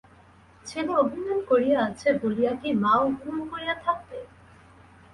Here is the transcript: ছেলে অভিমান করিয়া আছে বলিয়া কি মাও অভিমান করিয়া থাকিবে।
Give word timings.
ছেলে 0.65 0.91
অভিমান 0.95 1.39
করিয়া 1.49 1.77
আছে 1.81 2.09
বলিয়া 2.21 2.51
কি 2.61 2.69
মাও 2.73 3.01
অভিমান 3.07 3.41
করিয়া 3.51 3.75
থাকিবে। 3.75 4.19